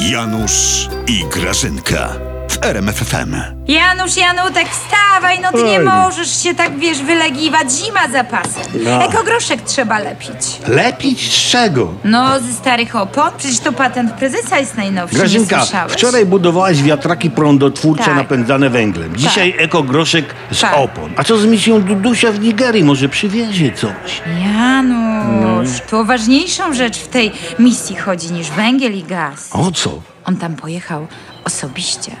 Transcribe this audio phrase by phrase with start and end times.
[0.00, 2.08] Janusz i Grażynka
[2.48, 3.34] w RMFFM.
[3.68, 5.84] Janusz, Janutek, wstawaj, no ty nie Oj.
[5.84, 7.72] możesz się tak, wiesz, wylegiwać.
[7.72, 8.62] Zima za pasem.
[8.84, 9.04] No.
[9.04, 10.30] Ekogroszek trzeba lepić.
[10.68, 11.94] Lepić z czego?
[12.04, 13.30] No, ze starych opon?
[13.38, 15.92] Przecież to patent prezesa jest najnowszy, Grażynka, słyszałeś?
[15.92, 18.14] wczoraj budowałaś wiatraki prądotwórcze Tak.
[18.16, 19.16] napędzane węglem.
[19.16, 20.74] Dzisiaj ekogroszek z Tak.
[20.76, 21.12] opon.
[21.16, 22.84] A co z misją Dudusia w Nigerii?
[22.84, 24.22] Może przywiezie coś?
[24.44, 25.90] Janusz, No.
[25.90, 29.48] tu o ważniejszą rzecz w tej misji chodzi niż węgiel i gaz.
[29.52, 29.90] O co?
[30.24, 31.06] On tam pojechał
[31.44, 32.12] osobiście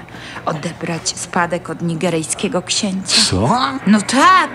[0.46, 3.22] odebrać spadek od nigeryjskiego księcia.
[3.30, 3.58] Co?
[3.86, 4.50] No tak.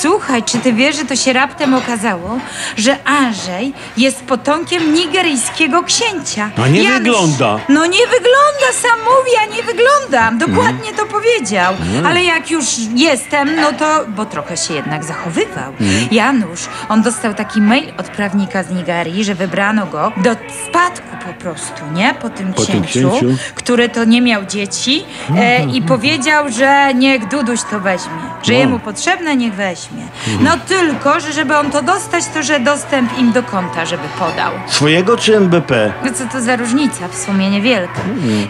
[0.00, 2.38] Słuchaj, czy ty wiesz, że to się raptem okazało,
[2.76, 6.50] że Andrzej jest potomkiem nigeryjskiego księcia?
[6.64, 7.58] A nie wygląda.
[7.68, 10.46] No nie wygląda, sam mówi, a nie wygląda.
[10.46, 11.74] Dokładnie to powiedział.
[12.06, 12.64] Ale jak już
[12.94, 15.72] jestem, no to, bo trochę się jednak zachowywał.
[16.10, 20.30] Janusz, on dostał taki mail od prawnika z Nigerii, że wybrano go do
[20.68, 22.14] spadku po prostu, nie?
[22.14, 23.26] Po tym Po tym księciu.
[23.54, 25.04] który to nie miał dzieci
[25.36, 28.12] e, i powiedział, że niech Duduś to weźmie.
[28.42, 30.02] Że jemu potrzebne, niech weźmie.
[30.40, 34.52] No tylko, że żeby on to dostać, to że dostęp im do konta, żeby podał.
[34.66, 35.92] Swojego czy MBP?
[36.04, 37.08] No co to za różnica?
[37.08, 38.00] W sumie niewielka.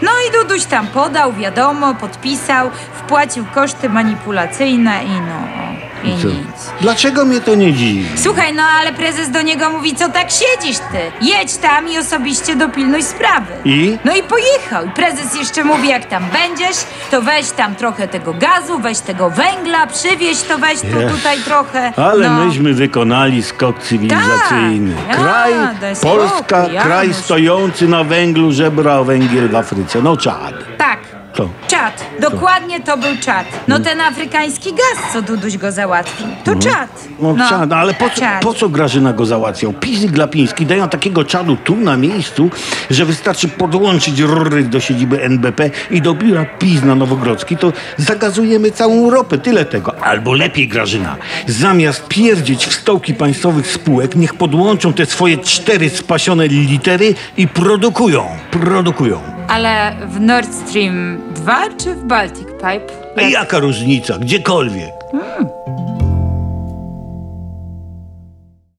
[0.01, 5.70] No i Duduś tam podał, wiadomo, podpisał, wpłacił koszty manipulacyjne i no,
[6.03, 6.27] i Co?
[6.27, 6.71] nic.
[6.81, 8.05] Dlaczego mnie to nie dziwi?
[8.15, 11.11] Słuchaj, no ale prezes do niego mówi, co tak siedzisz ty?
[11.21, 13.53] Jedź tam i osobiście dopilnuj sprawy.
[13.65, 13.97] I?
[14.05, 14.85] No i pojechał.
[14.85, 16.77] I prezes jeszcze mówi, jak tam będziesz,
[17.11, 21.93] to weź tam trochę tego gazu, weź tego węgla, przywieź to weź tu tutaj trochę.
[21.97, 22.45] Ale no.
[22.45, 24.95] myśmy wykonali skok cywilizacyjny.
[25.07, 25.17] Tak.
[25.17, 30.01] Kraj, Ja, daj Polska, kraj stojący na węglu, żebra węgiel w Afryce.
[30.01, 30.53] No czad.
[30.77, 30.90] Tak.
[31.33, 31.49] To.
[31.67, 33.45] Czad, dokładnie to był czad.
[33.67, 36.27] No ten afrykański gaz, co Duduś go załatwił.
[36.43, 37.07] To czad.
[37.19, 38.41] No, czad, no ale po co, czad.
[38.41, 39.73] po co Grażyna go załatwiał?
[39.73, 42.49] PiS i Glapiński dają takiego czadu tu na miejscu,
[42.89, 48.71] że wystarczy podłączyć rury do siedziby NBP i do biura PiS na Nowogrodzki, to zagazujemy
[48.71, 49.37] całą Europę.
[49.37, 49.99] Tyle tego.
[49.99, 51.15] Albo lepiej Grażyna.
[51.47, 58.25] Zamiast pierdzieć w stołki państwowych spółek, niech podłączą te swoje cztery spasione litery i produkują.
[58.51, 59.30] Produkują.
[59.51, 62.87] Ale w Nord Stream 2 czy w Baltic Pipe?
[63.17, 64.17] A jaka różnica?
[64.17, 64.93] Gdziekolwiek.